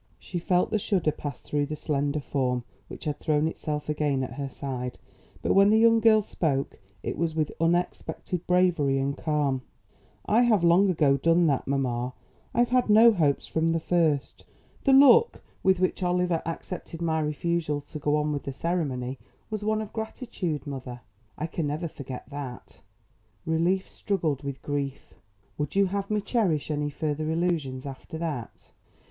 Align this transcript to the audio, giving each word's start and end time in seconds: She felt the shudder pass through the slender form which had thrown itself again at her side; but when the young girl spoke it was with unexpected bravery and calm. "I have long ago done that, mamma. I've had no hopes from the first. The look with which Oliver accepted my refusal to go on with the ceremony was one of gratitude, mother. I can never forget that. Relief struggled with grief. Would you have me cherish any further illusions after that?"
She 0.17 0.39
felt 0.39 0.71
the 0.71 0.79
shudder 0.79 1.11
pass 1.11 1.43
through 1.43 1.67
the 1.67 1.75
slender 1.75 2.19
form 2.19 2.63
which 2.87 3.05
had 3.05 3.19
thrown 3.19 3.47
itself 3.47 3.87
again 3.87 4.23
at 4.23 4.33
her 4.33 4.49
side; 4.49 4.97
but 5.43 5.53
when 5.53 5.69
the 5.69 5.77
young 5.77 5.99
girl 5.99 6.23
spoke 6.23 6.79
it 7.03 7.19
was 7.19 7.35
with 7.35 7.51
unexpected 7.61 8.47
bravery 8.47 8.97
and 8.97 9.15
calm. 9.15 9.61
"I 10.25 10.41
have 10.41 10.63
long 10.63 10.89
ago 10.89 11.17
done 11.17 11.45
that, 11.45 11.67
mamma. 11.67 12.13
I've 12.51 12.69
had 12.69 12.89
no 12.89 13.11
hopes 13.13 13.45
from 13.45 13.73
the 13.73 13.79
first. 13.79 14.43
The 14.85 14.91
look 14.91 15.43
with 15.61 15.79
which 15.79 16.01
Oliver 16.01 16.41
accepted 16.47 16.99
my 16.99 17.19
refusal 17.19 17.79
to 17.81 17.99
go 17.99 18.15
on 18.15 18.31
with 18.31 18.41
the 18.45 18.53
ceremony 18.53 19.19
was 19.51 19.63
one 19.63 19.83
of 19.83 19.93
gratitude, 19.93 20.65
mother. 20.65 21.01
I 21.37 21.45
can 21.45 21.67
never 21.67 21.87
forget 21.87 22.27
that. 22.31 22.79
Relief 23.45 23.87
struggled 23.87 24.41
with 24.41 24.63
grief. 24.63 25.13
Would 25.59 25.75
you 25.75 25.85
have 25.85 26.09
me 26.09 26.21
cherish 26.21 26.71
any 26.71 26.89
further 26.89 27.29
illusions 27.29 27.85
after 27.85 28.17
that?" 28.17 28.71